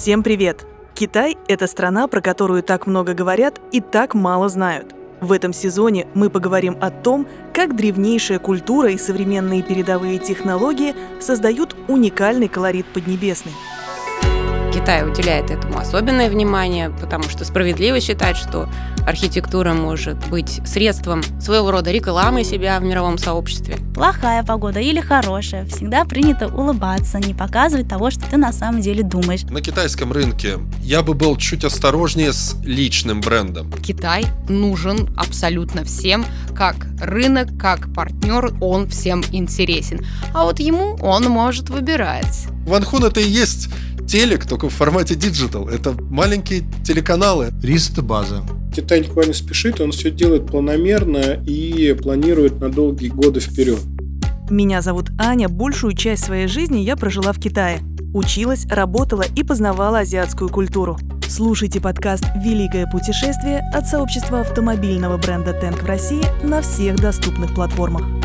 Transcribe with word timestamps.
Всем 0.00 0.22
привет! 0.22 0.64
Китай– 0.94 1.36
это 1.48 1.66
страна, 1.66 2.06
про 2.06 2.20
которую 2.20 2.62
так 2.62 2.86
много 2.86 3.14
говорят 3.14 3.60
и 3.72 3.80
так 3.80 4.14
мало 4.14 4.48
знают. 4.48 4.94
В 5.20 5.32
этом 5.32 5.52
сезоне 5.52 6.06
мы 6.14 6.30
поговорим 6.30 6.78
о 6.80 6.92
том, 6.92 7.26
как 7.52 7.74
древнейшая 7.74 8.38
культура 8.38 8.92
и 8.92 8.96
современные 8.96 9.64
передовые 9.64 10.20
технологии 10.20 10.94
создают 11.18 11.74
уникальный 11.88 12.46
колорит 12.46 12.86
Поднебесной– 12.86 13.54
Китай 14.78 15.04
уделяет 15.04 15.50
этому 15.50 15.78
особенное 15.78 16.30
внимание, 16.30 16.90
потому 16.90 17.24
что 17.24 17.44
справедливо 17.44 18.00
считать, 18.00 18.36
что 18.36 18.68
архитектура 19.04 19.74
может 19.74 20.16
быть 20.28 20.60
средством 20.64 21.20
своего 21.40 21.72
рода 21.72 21.90
рекламы 21.90 22.44
себя 22.44 22.78
в 22.78 22.84
мировом 22.84 23.18
сообществе. 23.18 23.78
Плохая 23.92 24.44
погода 24.44 24.78
или 24.78 25.00
хорошая, 25.00 25.66
всегда 25.66 26.04
принято 26.04 26.46
улыбаться, 26.46 27.18
не 27.18 27.34
показывать 27.34 27.88
того, 27.88 28.12
что 28.12 28.30
ты 28.30 28.36
на 28.36 28.52
самом 28.52 28.80
деле 28.80 29.02
думаешь. 29.02 29.42
На 29.50 29.60
китайском 29.60 30.12
рынке 30.12 30.58
я 30.80 31.02
бы 31.02 31.14
был 31.14 31.36
чуть 31.36 31.64
осторожнее 31.64 32.32
с 32.32 32.54
личным 32.62 33.20
брендом. 33.20 33.72
Китай 33.82 34.26
нужен 34.48 35.12
абсолютно 35.16 35.82
всем, 35.82 36.24
как 36.54 36.76
рынок, 37.00 37.48
как 37.58 37.92
партнер, 37.92 38.54
он 38.60 38.88
всем 38.88 39.24
интересен. 39.32 40.06
А 40.32 40.44
вот 40.44 40.60
ему 40.60 40.96
он 41.02 41.24
может 41.24 41.68
выбирать. 41.68 42.46
Ванхун 42.64 43.04
это 43.04 43.20
и 43.20 43.28
есть 43.28 43.70
телек, 44.08 44.46
только 44.46 44.68
в 44.68 44.72
формате 44.72 45.14
digital. 45.14 45.68
Это 45.68 45.94
маленькие 46.10 46.64
телеканалы. 46.82 47.52
Рис– 47.62 47.90
это 47.92 48.02
база. 48.02 48.42
Китай 48.74 49.00
никуда 49.00 49.26
не 49.26 49.34
спешит, 49.34 49.80
он 49.80 49.92
все 49.92 50.10
делает 50.10 50.46
планомерно 50.46 51.42
и 51.46 51.92
планирует 51.92 52.60
на 52.60 52.70
долгие 52.70 53.08
годы 53.08 53.40
вперед. 53.40 53.78
Меня 54.50 54.80
зовут 54.80 55.10
Аня. 55.18 55.48
Большую 55.48 55.94
часть 55.94 56.24
своей 56.24 56.46
жизни 56.46 56.78
я 56.78 56.96
прожила 56.96 57.32
в 57.32 57.40
Китае. 57.40 57.80
Училась, 58.14 58.66
работала 58.66 59.24
и 59.36 59.42
познавала 59.42 60.00
азиатскую 60.00 60.48
культуру. 60.48 60.98
Слушайте 61.28 61.80
подкаст 61.80 62.24
«Великое 62.42 62.86
путешествие» 62.86 63.60
от 63.74 63.86
сообщества 63.86 64.40
автомобильного 64.40 65.18
бренда 65.18 65.52
«Тенк» 65.52 65.82
в 65.82 65.86
России 65.86 66.22
на 66.42 66.62
всех 66.62 66.96
доступных 66.96 67.54
платформах. 67.54 68.17